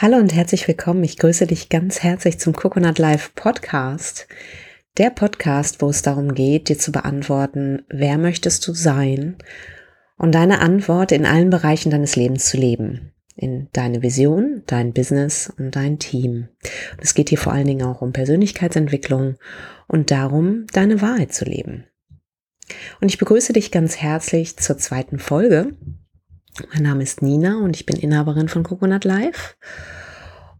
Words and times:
Hallo 0.00 0.16
und 0.16 0.32
herzlich 0.32 0.68
willkommen. 0.68 1.02
Ich 1.02 1.16
grüße 1.16 1.48
dich 1.48 1.70
ganz 1.70 2.04
herzlich 2.04 2.38
zum 2.38 2.52
Coconut 2.52 3.00
Life 3.00 3.30
Podcast. 3.34 4.28
Der 4.96 5.10
Podcast, 5.10 5.82
wo 5.82 5.88
es 5.88 6.02
darum 6.02 6.36
geht, 6.36 6.68
dir 6.68 6.78
zu 6.78 6.92
beantworten, 6.92 7.82
wer 7.88 8.16
möchtest 8.16 8.64
du 8.68 8.74
sein 8.74 9.38
und 10.16 10.36
deine 10.36 10.60
Antwort 10.60 11.10
in 11.10 11.26
allen 11.26 11.50
Bereichen 11.50 11.90
deines 11.90 12.14
Lebens 12.14 12.48
zu 12.48 12.58
leben. 12.58 13.12
In 13.34 13.70
deine 13.72 14.00
Vision, 14.00 14.62
dein 14.66 14.92
Business 14.92 15.52
und 15.58 15.74
dein 15.74 15.98
Team. 15.98 16.46
Und 16.92 17.02
es 17.02 17.14
geht 17.14 17.30
hier 17.30 17.38
vor 17.38 17.52
allen 17.52 17.66
Dingen 17.66 17.84
auch 17.84 18.00
um 18.00 18.12
Persönlichkeitsentwicklung 18.12 19.34
und 19.88 20.12
darum, 20.12 20.68
deine 20.72 21.02
Wahrheit 21.02 21.32
zu 21.32 21.44
leben. 21.44 21.86
Und 23.00 23.08
ich 23.08 23.18
begrüße 23.18 23.52
dich 23.52 23.72
ganz 23.72 23.96
herzlich 23.96 24.58
zur 24.58 24.78
zweiten 24.78 25.18
Folge 25.18 25.74
mein 26.72 26.82
Name 26.82 27.02
ist 27.02 27.22
Nina 27.22 27.58
und 27.58 27.76
ich 27.76 27.86
bin 27.86 27.96
Inhaberin 27.96 28.48
von 28.48 28.62
Coconut 28.62 29.04
Life. 29.04 29.54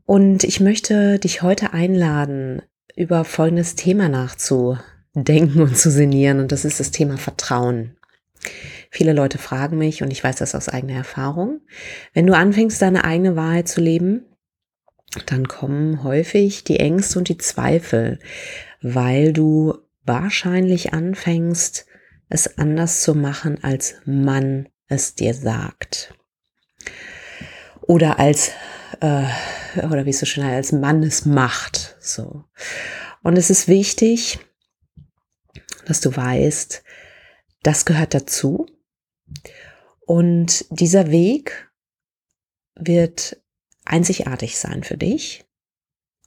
Und 0.05 0.45
ich 0.45 0.61
möchte 0.61 1.19
dich 1.19 1.43
heute 1.43 1.73
einladen, 1.73 2.63
über 2.97 3.25
folgendes 3.25 3.75
Thema 3.75 4.09
nachzudenken 4.09 5.61
und 5.61 5.77
zu 5.77 5.91
sinnieren. 5.91 6.41
Und 6.41 6.53
das 6.53 6.65
ist 6.65 6.81
das 6.81 6.91
Thema 6.91 7.19
Vertrauen. 7.19 7.97
Viele 8.91 9.13
Leute 9.13 9.39
fragen 9.39 9.79
mich, 9.79 10.03
und 10.03 10.11
ich 10.11 10.25
weiß 10.25 10.37
das 10.37 10.55
aus 10.55 10.69
eigener 10.69 10.95
Erfahrung, 10.95 11.61
wenn 12.15 12.27
du 12.27 12.35
anfängst, 12.35 12.81
deine 12.81 13.05
eigene 13.05 13.37
Wahrheit 13.37 13.69
zu 13.69 13.81
leben, 13.81 14.25
dann 15.27 15.49
kommen 15.49 16.03
häufig 16.05 16.65
die 16.65 16.81
Ängste 16.81 17.19
und 17.19 17.29
die 17.29 17.39
Zweifel, 17.39 18.19
weil 18.81 19.33
du 19.33 19.75
wahrscheinlich 20.05 20.93
anfängst, 20.93 21.87
es 22.31 22.59
anders 22.59 23.03
zu 23.03 23.15
machen, 23.15 23.63
als 23.63 23.97
man 24.05 24.69
es 24.89 25.15
dir 25.15 25.35
sagt. 25.35 26.15
Oder 27.83 28.19
als, 28.19 28.51
äh, 29.01 29.27
oder 29.77 30.05
wie 30.05 30.11
es 30.11 30.19
so 30.19 30.27
schön 30.27 30.45
heißt, 30.45 30.57
als 30.57 30.73
Mann 30.73 31.03
es 31.03 31.25
macht. 31.25 31.97
So. 32.01 32.45
Und 33.23 33.37
es 33.37 33.51
ist 33.51 33.69
wichtig, 33.69 34.39
dass 35.87 36.01
du 36.01 36.15
weißt, 36.15 36.83
das 37.63 37.85
gehört 37.85 38.15
dazu. 38.15 38.67
Und 40.01 40.67
dieser 40.71 41.11
Weg 41.11 41.71
wird 42.75 43.41
einzigartig 43.85 44.59
sein 44.59 44.85
für 44.85 44.97
dich 44.97 45.48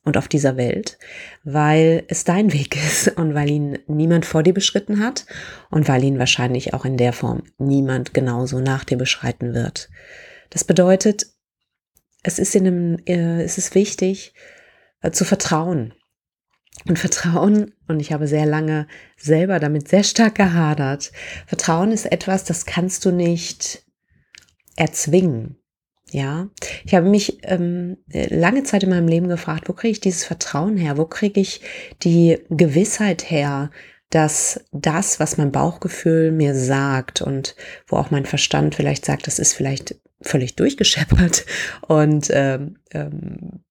und 0.03 0.17
auf 0.17 0.27
dieser 0.27 0.57
Welt, 0.57 0.97
weil 1.43 2.03
es 2.07 2.23
dein 2.23 2.53
Weg 2.53 2.75
ist 2.75 3.07
und 3.17 3.33
weil 3.33 3.49
ihn 3.49 3.79
niemand 3.87 4.25
vor 4.25 4.43
dir 4.43 4.53
beschritten 4.53 4.99
hat 4.99 5.25
und 5.69 5.87
weil 5.87 6.03
ihn 6.03 6.19
wahrscheinlich 6.19 6.73
auch 6.73 6.85
in 6.85 6.97
der 6.97 7.13
Form 7.13 7.43
niemand 7.57 8.13
genauso 8.13 8.59
nach 8.59 8.83
dir 8.83 8.97
beschreiten 8.97 9.53
wird. 9.53 9.89
Das 10.49 10.63
bedeutet, 10.63 11.27
es 12.23 12.39
ist 12.39 12.55
in 12.55 12.67
einem, 12.67 12.97
äh, 13.05 13.43
es 13.43 13.57
ist 13.57 13.75
wichtig 13.75 14.33
äh, 15.01 15.11
zu 15.11 15.25
vertrauen. 15.25 15.93
Und 16.87 16.97
Vertrauen, 16.97 17.73
und 17.87 17.99
ich 17.99 18.11
habe 18.11 18.27
sehr 18.27 18.45
lange 18.45 18.87
selber 19.17 19.59
damit 19.59 19.87
sehr 19.87 20.03
stark 20.03 20.35
gehadert, 20.35 21.11
Vertrauen 21.45 21.91
ist 21.91 22.11
etwas, 22.11 22.43
das 22.43 22.65
kannst 22.65 23.05
du 23.05 23.11
nicht 23.11 23.83
erzwingen. 24.77 25.60
Ja, 26.13 26.49
ich 26.83 26.93
habe 26.93 27.07
mich 27.07 27.37
ähm, 27.43 27.97
lange 28.11 28.63
Zeit 28.63 28.83
in 28.83 28.89
meinem 28.89 29.07
Leben 29.07 29.29
gefragt, 29.29 29.69
wo 29.69 29.73
kriege 29.73 29.93
ich 29.93 30.01
dieses 30.01 30.25
Vertrauen 30.25 30.75
her? 30.75 30.97
Wo 30.97 31.05
kriege 31.05 31.39
ich 31.39 31.61
die 32.03 32.37
Gewissheit 32.49 33.31
her, 33.31 33.71
dass 34.09 34.65
das, 34.73 35.21
was 35.21 35.37
mein 35.37 35.53
Bauchgefühl 35.53 36.33
mir 36.33 36.53
sagt 36.53 37.21
und 37.21 37.55
wo 37.87 37.95
auch 37.95 38.11
mein 38.11 38.25
Verstand 38.25 38.75
vielleicht 38.75 39.05
sagt, 39.05 39.25
das 39.25 39.39
ist 39.39 39.53
vielleicht 39.53 39.95
völlig 40.21 40.57
durchgescheppert 40.57 41.45
und 41.87 42.27
ähm, 42.31 42.75
ähm, 42.91 43.61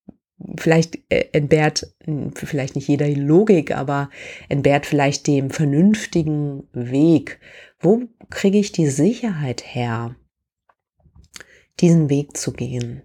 vielleicht 0.58 0.98
äh, 1.10 1.26
entbehrt 1.32 1.94
hm, 2.04 2.32
vielleicht 2.34 2.74
nicht 2.74 2.88
jeder 2.88 3.08
Logik, 3.08 3.76
aber 3.76 4.08
entbehrt 4.48 4.86
vielleicht 4.86 5.26
dem 5.26 5.50
vernünftigen 5.50 6.66
Weg. 6.72 7.38
Wo 7.78 8.04
kriege 8.30 8.58
ich 8.58 8.72
die 8.72 8.88
Sicherheit 8.88 9.62
her? 9.74 10.16
Diesen 11.80 12.10
Weg 12.10 12.36
zu 12.36 12.52
gehen. 12.52 13.02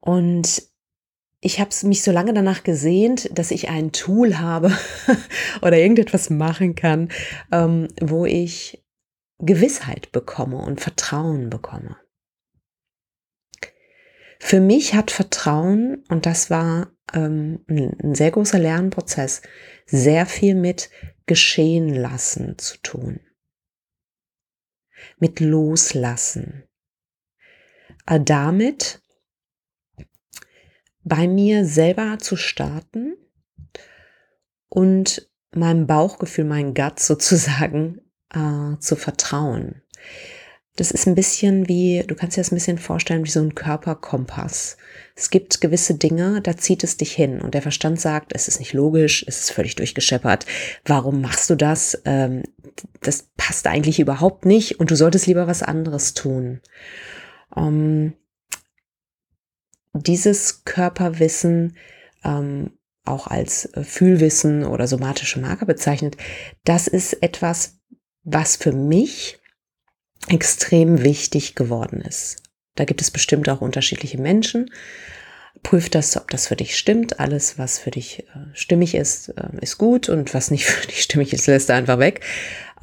Und 0.00 0.62
ich 1.40 1.60
habe 1.60 1.70
mich 1.84 2.02
so 2.02 2.10
lange 2.10 2.32
danach 2.32 2.62
gesehnt, 2.62 3.36
dass 3.36 3.50
ich 3.50 3.68
ein 3.68 3.92
Tool 3.92 4.38
habe 4.38 4.76
oder 5.62 5.78
irgendetwas 5.78 6.30
machen 6.30 6.74
kann, 6.74 7.10
ähm, 7.52 7.88
wo 8.00 8.24
ich 8.24 8.84
Gewissheit 9.38 10.12
bekomme 10.12 10.58
und 10.58 10.80
Vertrauen 10.80 11.50
bekomme. 11.50 11.96
Für 14.38 14.60
mich 14.60 14.94
hat 14.94 15.10
Vertrauen, 15.10 16.04
und 16.08 16.26
das 16.26 16.50
war 16.50 16.92
ähm, 17.14 17.64
ein 17.68 18.14
sehr 18.14 18.30
großer 18.30 18.58
Lernprozess, 18.58 19.42
sehr 19.86 20.26
viel 20.26 20.54
mit 20.54 20.90
Geschehen 21.26 21.94
lassen 21.94 22.58
zu 22.58 22.76
tun 22.82 23.20
mit 25.18 25.40
Loslassen. 25.40 26.64
Äh, 28.06 28.20
damit 28.20 29.02
bei 31.02 31.28
mir 31.28 31.64
selber 31.64 32.18
zu 32.18 32.36
starten 32.36 33.16
und 34.68 35.28
meinem 35.54 35.86
Bauchgefühl, 35.86 36.44
meinem 36.44 36.74
Gut 36.74 36.98
sozusagen 36.98 38.00
äh, 38.30 38.78
zu 38.78 38.96
vertrauen. 38.96 39.82
Das 40.76 40.90
ist 40.90 41.06
ein 41.06 41.14
bisschen 41.14 41.68
wie, 41.68 42.02
du 42.04 42.16
kannst 42.16 42.36
dir 42.36 42.40
das 42.40 42.50
ein 42.50 42.56
bisschen 42.56 42.78
vorstellen 42.78 43.24
wie 43.24 43.30
so 43.30 43.40
ein 43.40 43.54
Körperkompass. 43.54 44.76
Es 45.14 45.30
gibt 45.30 45.60
gewisse 45.60 45.94
Dinge, 45.94 46.40
da 46.42 46.56
zieht 46.56 46.82
es 46.82 46.96
dich 46.96 47.12
hin 47.12 47.40
und 47.40 47.54
der 47.54 47.62
Verstand 47.62 48.00
sagt, 48.00 48.32
es 48.34 48.48
ist 48.48 48.58
nicht 48.58 48.72
logisch, 48.72 49.24
es 49.28 49.38
ist 49.38 49.52
völlig 49.52 49.76
durchgescheppert. 49.76 50.46
Warum 50.84 51.20
machst 51.20 51.48
du 51.48 51.54
das? 51.54 52.02
Ähm, 52.04 52.42
das 53.00 53.30
passt 53.36 53.66
eigentlich 53.66 54.00
überhaupt 54.00 54.46
nicht 54.46 54.80
und 54.80 54.90
du 54.90 54.96
solltest 54.96 55.26
lieber 55.26 55.46
was 55.46 55.62
anderes 55.62 56.14
tun. 56.14 56.60
Ähm, 57.56 58.14
dieses 59.92 60.64
Körperwissen, 60.64 61.76
ähm, 62.24 62.72
auch 63.04 63.26
als 63.26 63.66
äh, 63.74 63.84
Fühlwissen 63.84 64.64
oder 64.64 64.86
somatische 64.86 65.40
Marker 65.40 65.66
bezeichnet, 65.66 66.16
das 66.64 66.88
ist 66.88 67.22
etwas, 67.22 67.78
was 68.22 68.56
für 68.56 68.72
mich 68.72 69.38
extrem 70.28 71.02
wichtig 71.02 71.54
geworden 71.54 72.00
ist. 72.00 72.42
Da 72.74 72.84
gibt 72.84 73.02
es 73.02 73.10
bestimmt 73.10 73.48
auch 73.48 73.60
unterschiedliche 73.60 74.20
Menschen. 74.20 74.70
Prüf 75.64 75.90
das, 75.90 76.16
ob 76.16 76.30
das 76.30 76.46
für 76.46 76.54
dich 76.54 76.76
stimmt. 76.76 77.18
Alles, 77.18 77.58
was 77.58 77.80
für 77.80 77.90
dich 77.90 78.20
äh, 78.20 78.24
stimmig 78.52 78.94
ist, 78.94 79.30
äh, 79.30 79.48
ist 79.60 79.78
gut 79.78 80.08
und 80.08 80.32
was 80.32 80.52
nicht 80.52 80.64
für 80.66 80.86
dich 80.86 81.02
stimmig 81.02 81.32
ist, 81.32 81.48
lässt 81.48 81.70
er 81.70 81.76
einfach 81.76 81.98
weg. 81.98 82.20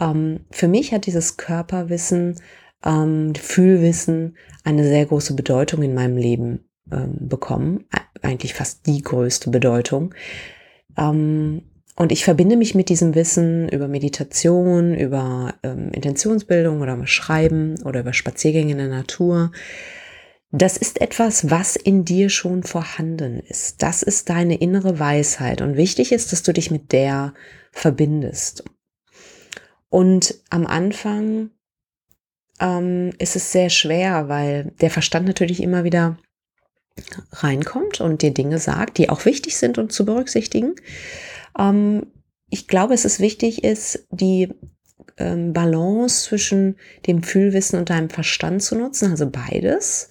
Ähm, 0.02 0.42
für 0.52 0.68
mich 0.68 0.91
hat 0.91 1.06
dieses 1.06 1.38
Körperwissen, 1.38 2.36
ähm, 2.84 3.34
Fühlwissen 3.36 4.36
eine 4.66 4.84
sehr 4.84 5.06
große 5.06 5.36
Bedeutung 5.36 5.84
in 5.84 5.94
meinem 5.94 6.18
Leben 6.18 6.66
ähm, 6.91 7.16
bekommen. 7.20 7.86
Eigentlich 8.22 8.53
fast 8.53 8.86
die 8.88 9.02
größte 9.02 9.50
Bedeutung. 9.52 10.14
Ähm, 10.97 11.62
und 11.96 12.12
ich 12.12 12.24
verbinde 12.24 12.58
mich 12.58 12.74
mit 12.74 12.90
diesem 12.90 13.14
Wissen 13.14 13.70
über 13.70 13.88
Meditation, 13.88 14.96
über 14.96 15.53
ähm, 15.62 15.91
Intentionsbildung 15.91 16.81
oder 16.81 16.96
über 16.96 17.06
Schreiben 17.06 17.75
oder 17.84 18.00
über 18.00 18.14
Spaziergänge 18.14 18.72
in 18.72 18.78
der 18.80 18.88
Natur. 18.88 19.52
Das 20.51 20.75
ist 20.75 21.00
etwas, 21.00 21.50
was 21.50 21.78
in 21.78 22.03
dir 22.03 22.29
schon 22.29 22.63
vorhanden 22.63 23.39
ist. 23.39 23.81
Das 23.81 24.03
ist 24.03 24.29
deine 24.29 24.57
innere 24.57 25.00
Weisheit. 25.00 25.62
Und 25.62 25.78
wichtig 25.78 26.12
ist, 26.12 26.31
dass 26.31 26.44
du 26.44 26.51
dich 26.51 26.72
mit 26.72 26.91
der 26.91 27.34
verbindest. 27.72 28.66
Und 29.90 30.35
am 30.50 30.67
Anfang 30.67 31.51
ähm, 32.59 33.11
ist 33.17 33.38
es 33.38 33.53
sehr 33.53 33.69
schwer, 33.69 34.28
weil 34.28 34.73
der 34.81 34.90
Verstand 34.90 35.25
natürlich 35.25 35.64
immer 35.64 35.85
wieder 35.85 36.17
reinkommt 37.31 38.02
und 38.02 38.22
dir 38.22 38.34
Dinge 38.34 38.59
sagt, 38.59 38.97
die 38.97 39.09
auch 39.09 39.23
wichtig 39.23 39.58
sind 39.58 39.78
und 39.78 39.93
zu 39.93 40.05
berücksichtigen. 40.05 40.76
Ähm, 41.58 42.08
ich 42.49 42.67
glaube, 42.67 42.93
es 42.93 43.05
ist 43.05 43.22
wichtig, 43.22 43.64
ist 43.64 44.05
die 44.11 44.49
ähm, 45.22 45.53
Balance 45.53 46.26
zwischen 46.26 46.78
dem 47.06 47.23
Fühlwissen 47.23 47.78
und 47.78 47.90
deinem 47.90 48.09
Verstand 48.09 48.64
zu 48.64 48.76
nutzen, 48.76 49.12
also 49.12 49.29
beides. 49.29 50.08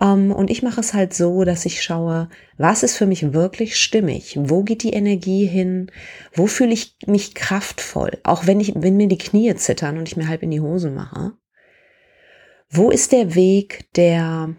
Ähm, 0.00 0.32
und 0.32 0.50
ich 0.50 0.62
mache 0.62 0.80
es 0.80 0.94
halt 0.94 1.12
so, 1.14 1.44
dass 1.44 1.66
ich 1.66 1.82
schaue, 1.82 2.28
was 2.56 2.82
ist 2.82 2.96
für 2.96 3.06
mich 3.06 3.32
wirklich 3.32 3.76
stimmig? 3.76 4.36
Wo 4.40 4.62
geht 4.62 4.82
die 4.82 4.92
Energie 4.92 5.46
hin? 5.46 5.90
Wo 6.32 6.46
fühle 6.46 6.72
ich 6.72 6.96
mich 7.06 7.34
kraftvoll? 7.34 8.18
Auch 8.24 8.46
wenn 8.46 8.60
ich, 8.60 8.72
wenn 8.74 8.96
mir 8.96 9.08
die 9.08 9.18
Knie 9.18 9.54
zittern 9.56 9.98
und 9.98 10.08
ich 10.08 10.16
mir 10.16 10.28
halb 10.28 10.42
in 10.42 10.50
die 10.50 10.60
Hose 10.60 10.90
mache. 10.90 11.32
Wo 12.70 12.90
ist 12.90 13.12
der 13.12 13.34
Weg, 13.34 13.92
der, 13.94 14.54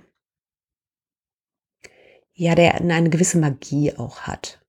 ja, 2.33 2.55
der 2.55 2.75
eine 2.75 3.09
gewisse 3.09 3.37
Magie 3.37 3.93
auch 3.93 4.21
hat? 4.21 4.59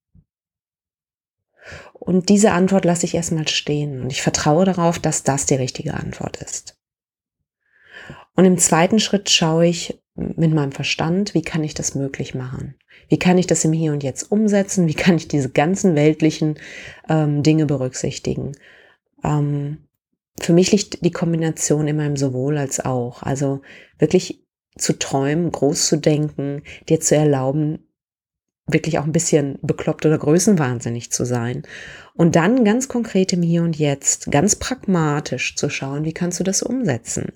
Und 2.01 2.31
diese 2.31 2.53
Antwort 2.53 2.87
lasse 2.87 3.05
ich 3.05 3.15
erstmal 3.15 3.47
stehen 3.47 4.01
und 4.01 4.11
ich 4.11 4.23
vertraue 4.23 4.65
darauf, 4.65 4.99
dass 4.99 5.23
das 5.23 5.45
die 5.47 5.55
richtige 5.55 5.95
Antwort 5.95 6.39
ist. 6.39 6.79
Und 8.35 8.47
im 8.47 8.57
zweiten 8.57 8.99
Schritt 8.99 9.29
schaue 9.29 9.67
ich 9.67 10.03
mit 10.15 10.53
meinem 10.53 10.73
Verstand, 10.73 11.35
wie 11.35 11.43
kann 11.43 11.63
ich 11.63 11.75
das 11.75 11.95
möglich 11.95 12.35
machen? 12.35 12.75
Wie 13.09 13.19
kann 13.19 13.37
ich 13.37 13.47
das 13.47 13.65
im 13.67 13.73
Hier 13.73 13.93
und 13.93 14.03
Jetzt 14.03 14.33
umsetzen? 14.33 14.89
Wie 14.89 14.95
kann 14.95 15.17
ich 15.17 15.29
diese 15.29 15.51
ganzen 15.51 15.95
weltlichen 15.95 16.59
ähm, 17.09 17.43
Dinge 17.43 17.67
berücksichtigen? 17.67 18.53
Ähm, 19.23 19.87
für 20.41 20.55
mich 20.55 20.73
liegt 20.73 21.05
die 21.05 21.11
Kombination 21.11 21.87
immer 21.87 22.07
im 22.07 22.17
sowohl 22.17 22.57
als 22.57 22.81
auch. 22.81 23.23
Also 23.23 23.61
wirklich 23.99 24.43
zu 24.79 24.99
träumen, 24.99 25.53
groß 25.53 25.87
zu 25.87 25.97
denken, 25.99 26.63
dir 26.89 27.01
zu 27.01 27.15
erlauben, 27.15 27.90
wirklich 28.73 28.99
auch 28.99 29.05
ein 29.05 29.13
bisschen 29.13 29.59
bekloppt 29.63 30.07
oder 30.07 30.19
größenwahnsinnig 30.19 31.11
zu 31.11 31.25
sein. 31.25 31.63
Und 32.15 32.37
dann 32.37 32.65
ganz 32.65 32.89
konkret 32.89 33.33
im 33.33 33.43
Hier 33.43 33.63
und 33.63 33.77
Jetzt, 33.77 34.31
ganz 34.31 34.57
pragmatisch 34.57 35.57
zu 35.57 35.71
schauen, 35.71 36.05
wie 36.05 36.13
kannst 36.13 36.41
du 36.41 36.45
das 36.45 36.63
umsetzen? 36.63 37.33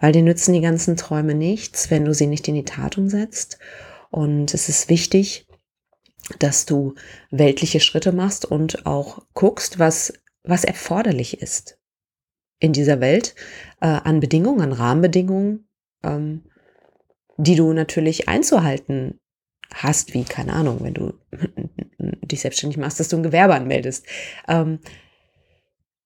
Weil 0.00 0.12
dir 0.12 0.22
nützen 0.22 0.52
die 0.52 0.60
ganzen 0.60 0.96
Träume 0.96 1.34
nichts, 1.34 1.90
wenn 1.90 2.04
du 2.04 2.14
sie 2.14 2.26
nicht 2.26 2.46
in 2.48 2.54
die 2.54 2.64
Tat 2.64 2.98
umsetzt. 2.98 3.58
Und 4.10 4.54
es 4.54 4.68
ist 4.68 4.88
wichtig, 4.88 5.46
dass 6.38 6.66
du 6.66 6.94
weltliche 7.30 7.80
Schritte 7.80 8.12
machst 8.12 8.44
und 8.44 8.86
auch 8.86 9.22
guckst, 9.34 9.78
was, 9.78 10.12
was 10.42 10.64
erforderlich 10.64 11.40
ist 11.40 11.78
in 12.58 12.72
dieser 12.72 13.00
Welt 13.00 13.34
äh, 13.80 13.86
an 13.86 14.20
Bedingungen, 14.20 14.60
an 14.60 14.72
Rahmenbedingungen, 14.72 15.68
ähm, 16.02 16.44
die 17.36 17.54
du 17.54 17.72
natürlich 17.72 18.28
einzuhalten 18.28 19.20
hast, 19.74 20.14
wie, 20.14 20.24
keine 20.24 20.52
Ahnung, 20.52 20.78
wenn 20.82 20.94
du 20.94 21.14
dich 21.98 22.40
selbstständig 22.40 22.78
machst, 22.78 23.00
dass 23.00 23.08
du 23.08 23.16
ein 23.16 23.22
Gewerbe 23.22 23.54
anmeldest. 23.54 24.06
Ähm, 24.48 24.80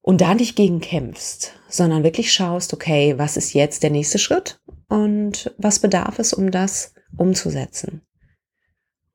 und 0.03 0.21
da 0.21 0.35
nicht 0.35 0.57
gegen 0.57 0.81
kämpfst, 0.81 1.53
sondern 1.69 2.05
wirklich 2.05 2.33
schaust, 2.33 2.73
okay, 2.73 3.19
was 3.19 3.37
ist 3.37 3.53
jetzt 3.53 3.83
der 3.83 3.91
nächste 3.91 4.19
Schritt 4.19 4.61
und 4.89 5.55
was 5.59 5.79
bedarf 5.79 6.19
es, 6.19 6.33
um 6.33 6.51
das 6.51 6.95
umzusetzen. 7.17 8.03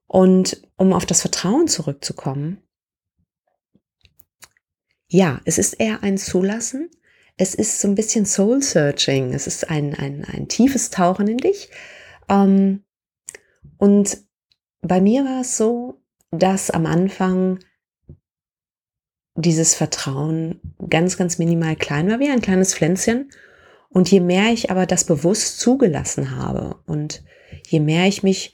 Und 0.08 0.62
um 0.78 0.94
auf 0.94 1.06
das 1.06 1.22
Vertrauen 1.22 1.68
zurückzukommen, 1.68 2.62
ja, 5.08 5.42
es 5.46 5.58
ist 5.58 5.74
eher 5.74 6.04
ein 6.04 6.18
Zulassen, 6.18 6.90
es 7.38 7.56
ist 7.56 7.82
so 7.82 7.88
ein 7.88 7.96
bisschen 7.96 8.26
Soul 8.26 8.62
Searching, 8.62 9.34
es 9.34 9.48
ist 9.48 9.70
ein, 9.70 9.94
ein, 9.96 10.24
ein 10.26 10.48
tiefes 10.48 10.90
Tauchen 10.90 11.28
in 11.28 11.38
dich. 11.38 11.70
Ähm, 12.30 12.84
und 13.78 14.25
bei 14.88 15.02
mir 15.02 15.24
war 15.24 15.42
es 15.42 15.58
so, 15.58 16.02
dass 16.32 16.70
am 16.70 16.86
Anfang 16.86 17.60
dieses 19.36 19.76
Vertrauen 19.76 20.60
ganz, 20.90 21.18
ganz 21.18 21.38
minimal 21.38 21.76
klein 21.76 22.10
war, 22.10 22.20
wie 22.20 22.30
ein 22.30 22.42
kleines 22.42 22.74
Pflänzchen. 22.74 23.30
Und 23.90 24.12
je 24.12 24.20
mehr 24.20 24.52
ich 24.52 24.72
aber 24.72 24.86
das 24.86 25.06
bewusst 25.06 25.60
zugelassen 25.60 26.36
habe 26.36 26.78
und 26.86 27.24
je 27.68 27.80
mehr 27.80 28.08
ich 28.08 28.24
mich 28.24 28.54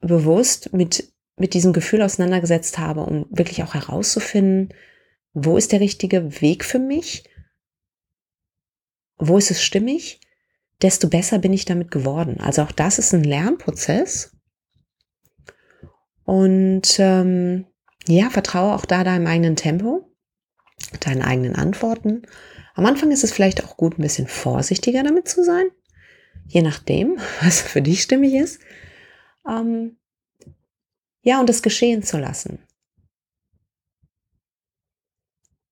bewusst 0.00 0.72
mit, 0.72 1.12
mit 1.36 1.54
diesem 1.54 1.72
Gefühl 1.72 2.02
auseinandergesetzt 2.02 2.78
habe, 2.78 3.02
um 3.02 3.26
wirklich 3.30 3.62
auch 3.62 3.74
herauszufinden, 3.74 4.74
wo 5.32 5.56
ist 5.56 5.72
der 5.72 5.80
richtige 5.80 6.40
Weg 6.42 6.64
für 6.64 6.78
mich, 6.78 7.24
wo 9.16 9.38
ist 9.38 9.50
es 9.50 9.62
stimmig, 9.62 10.20
desto 10.82 11.08
besser 11.08 11.38
bin 11.38 11.52
ich 11.52 11.64
damit 11.64 11.90
geworden. 11.90 12.38
Also 12.40 12.62
auch 12.62 12.72
das 12.72 12.98
ist 12.98 13.14
ein 13.14 13.24
Lernprozess. 13.24 14.36
Und 16.24 16.98
ähm, 16.98 17.66
ja, 18.06 18.30
vertraue 18.30 18.74
auch 18.74 18.84
da 18.84 19.04
deinem 19.04 19.26
eigenen 19.26 19.56
Tempo, 19.56 20.08
deinen 21.00 21.22
eigenen 21.22 21.54
Antworten. 21.54 22.22
Am 22.74 22.86
Anfang 22.86 23.10
ist 23.10 23.24
es 23.24 23.32
vielleicht 23.32 23.64
auch 23.64 23.76
gut, 23.76 23.98
ein 23.98 24.02
bisschen 24.02 24.26
vorsichtiger 24.26 25.02
damit 25.02 25.28
zu 25.28 25.44
sein, 25.44 25.66
je 26.46 26.62
nachdem, 26.62 27.18
was 27.42 27.60
für 27.60 27.82
dich 27.82 28.02
stimmig 28.02 28.34
ist. 28.34 28.60
Ähm, 29.48 29.98
ja, 31.22 31.40
und 31.40 31.48
es 31.50 31.62
geschehen 31.62 32.02
zu 32.02 32.18
lassen. 32.18 32.58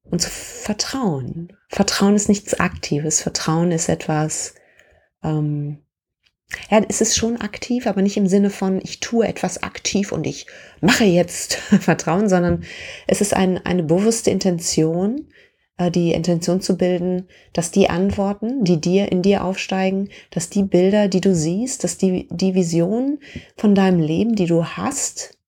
Und 0.04 0.20
zu 0.20 0.30
vertrauen. 0.30 1.56
Vertrauen 1.68 2.16
ist 2.16 2.28
nichts 2.28 2.58
Aktives. 2.58 3.22
Vertrauen 3.22 3.70
ist 3.70 3.88
etwas, 3.88 4.54
ähm, 5.22 5.84
ja, 6.70 6.82
es 6.88 7.00
ist 7.00 7.16
schon 7.16 7.40
aktiv, 7.40 7.86
aber 7.86 8.02
nicht 8.02 8.16
im 8.16 8.26
Sinne 8.26 8.50
von, 8.50 8.80
ich 8.82 9.00
tue 9.00 9.26
etwas 9.26 9.62
aktiv 9.62 10.12
und 10.12 10.26
ich 10.26 10.46
mache 10.80 11.04
jetzt 11.04 11.54
Vertrauen, 11.80 12.28
sondern 12.28 12.64
es 13.06 13.20
ist 13.20 13.34
ein, 13.34 13.64
eine 13.64 13.82
bewusste 13.82 14.30
Intention, 14.30 15.28
äh, 15.76 15.90
die 15.90 16.12
Intention 16.12 16.60
zu 16.60 16.76
bilden, 16.76 17.28
dass 17.52 17.70
die 17.70 17.88
Antworten, 17.88 18.64
die 18.64 18.80
dir 18.80 19.10
in 19.10 19.22
dir 19.22 19.44
aufsteigen, 19.44 20.10
dass 20.30 20.50
die 20.50 20.62
Bilder, 20.62 21.08
die 21.08 21.20
du 21.20 21.34
siehst, 21.34 21.84
dass 21.84 21.98
die, 21.98 22.28
die 22.30 22.54
Vision 22.54 23.18
von 23.56 23.74
deinem 23.74 24.00
Leben, 24.00 24.34
die 24.34 24.46
du 24.46 24.64
hast, 24.64 25.38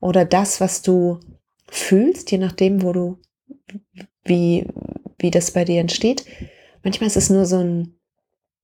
oder 0.00 0.24
das, 0.24 0.60
was 0.60 0.80
du 0.82 1.20
fühlst, 1.68 2.30
je 2.30 2.38
nachdem, 2.38 2.82
wo 2.82 2.92
du, 2.92 3.18
wie, 4.24 4.66
wie 5.18 5.30
das 5.30 5.50
bei 5.50 5.64
dir 5.64 5.80
entsteht. 5.80 6.24
Manchmal 6.82 7.08
ist 7.08 7.16
es 7.16 7.28
nur 7.28 7.44
so 7.44 7.58
ein, 7.58 7.99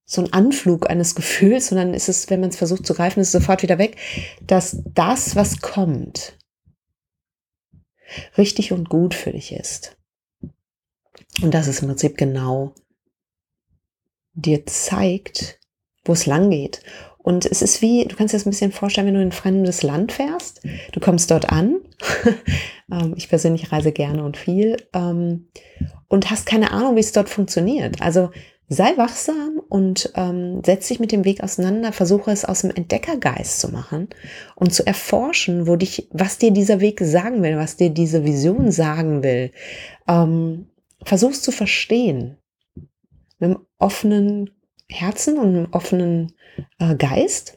so 0.07 0.23
ein 0.23 0.33
Anflug 0.33 0.89
eines 0.89 1.17
Gefühls, 1.17 1.69
sondern 1.69 1.93
ist 1.93 2.09
es, 2.09 2.31
wenn 2.31 2.41
man 2.41 2.51
es 2.51 2.57
versucht 2.57 2.87
zu 2.87 2.95
greifen, 2.95 3.21
ist 3.21 3.29
es 3.29 3.33
sofort 3.33 3.63
wieder 3.63 3.79
weg, 3.79 3.97
dass 4.47 4.79
das, 4.95 5.35
was 5.35 5.61
kommt, 5.61 6.39
richtig 8.39 8.73
und 8.73 8.89
gut 8.89 9.15
für 9.15 9.33
dich 9.33 9.53
ist. 9.53 9.97
Und 11.43 11.53
das 11.53 11.67
ist 11.67 11.83
im 11.83 11.89
Prinzip 11.89 12.17
genau 12.17 12.73
dir 14.33 14.65
zeigt, 14.65 15.59
wo 16.05 16.13
es 16.13 16.25
lang 16.25 16.51
geht. 16.51 16.83
Und 17.19 17.45
es 17.45 17.61
ist 17.61 17.83
wie, 17.83 18.05
du 18.05 18.15
kannst 18.15 18.33
dir 18.33 18.39
das 18.39 18.47
ein 18.47 18.51
bisschen 18.51 18.71
vorstellen, 18.71 19.09
wenn 19.09 19.15
du 19.15 19.21
in 19.21 19.29
ein 19.29 19.33
fremdes 19.33 19.83
Land 19.83 20.13
fährst. 20.13 20.61
Du 20.93 21.01
kommst 21.01 21.31
dort 21.31 21.51
an. 21.51 21.81
Ähm, 22.89 23.15
ich 23.17 23.29
persönlich 23.29 23.73
reise 23.73 23.91
gerne 23.91 24.23
und 24.23 24.37
viel. 24.37 24.77
Ähm, 24.93 25.49
und 26.07 26.31
hast 26.31 26.47
keine 26.47 26.71
Ahnung, 26.71 26.95
wie 26.95 27.01
es 27.01 27.11
dort 27.11 27.29
funktioniert. 27.29 28.01
Also 28.01 28.31
sei 28.69 28.97
wachsam 28.97 29.61
und 29.69 30.13
ähm, 30.17 30.63
setz 30.65 30.89
dich 30.89 30.99
mit 30.99 31.13
dem 31.13 31.25
Weg 31.25 31.43
auseinander, 31.43 31.93
versuche 31.93 32.33
es 32.33 32.45
aus 32.45 32.63
dem 32.63 32.71
Entdeckergeist 32.71 33.61
zu 33.61 33.71
machen 33.71 34.09
und 34.57 34.75
zu 34.75 34.85
erforschen, 34.87 35.69
wo 35.69 35.77
dich, 35.77 36.09
was 36.11 36.39
dir 36.39 36.51
dieser 36.51 36.81
Weg 36.81 37.01
sagen 37.01 37.43
will, 37.43 37.57
was 37.57 37.77
dir 37.77 37.91
diese 37.91 38.25
Vision 38.25 38.73
sagen 38.73 39.23
will. 39.23 39.53
Ähm, 40.09 40.67
versuch's 41.05 41.43
zu 41.43 41.53
verstehen. 41.53 42.39
Mit 43.39 43.51
einem 43.51 43.67
offenen 43.79 44.51
Herzen 44.89 45.39
und 45.39 45.49
einem 45.49 45.69
offenen 45.73 46.33
äh, 46.79 46.97
Geist 46.97 47.57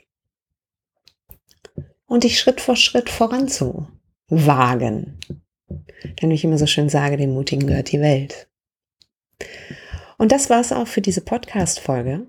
und 2.06 2.24
dich 2.24 2.40
Schritt 2.40 2.60
vor 2.62 2.76
Schritt 2.76 3.10
voranzuwagen. 3.10 3.90
Denn 6.22 6.30
wie 6.30 6.34
ich 6.34 6.44
immer 6.44 6.58
so 6.58 6.68
schön 6.68 6.90
sage, 6.90 7.18
dem 7.18 7.34
Mutigen 7.34 7.68
gehört 7.68 7.92
die 7.92 8.02
Welt. 8.02 8.49
Und 10.20 10.34
das 10.34 10.50
war 10.50 10.60
es 10.60 10.74
auch 10.74 10.88
für 10.88 11.02
diese 11.02 11.22
Podcast-Folge. 11.22 12.28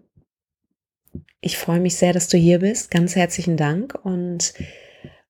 Ich 1.40 1.58
freue 1.58 1.80
mich 1.80 1.96
sehr, 1.96 2.12
dass 2.12 2.28
du 2.28 2.38
hier 2.38 2.60
bist. 2.60 2.90
Ganz 2.90 3.16
herzlichen 3.16 3.56
Dank. 3.56 3.98
Und 4.04 4.54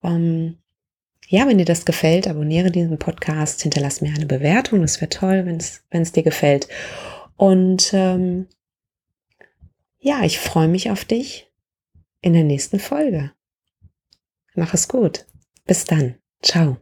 ähm, 0.03 0.59
ja, 1.27 1.47
wenn 1.47 1.57
dir 1.57 1.65
das 1.65 1.85
gefällt, 1.85 2.27
abonniere 2.27 2.69
diesen 2.69 2.99
Podcast, 2.99 3.63
hinterlass 3.63 4.01
mir 4.01 4.13
eine 4.13 4.27
Bewertung. 4.27 4.81
Das 4.81 5.01
wäre 5.01 5.09
toll, 5.09 5.45
wenn 5.45 5.57
es 6.01 6.11
dir 6.11 6.23
gefällt. 6.23 6.67
Und 7.35 7.91
ähm, 7.93 8.47
ja, 9.97 10.23
ich 10.23 10.37
freue 10.37 10.67
mich 10.67 10.91
auf 10.91 11.03
dich 11.03 11.51
in 12.21 12.33
der 12.33 12.43
nächsten 12.43 12.79
Folge. 12.79 13.31
Mach 14.53 14.75
es 14.75 14.87
gut. 14.87 15.25
Bis 15.65 15.85
dann. 15.85 16.15
Ciao. 16.43 16.77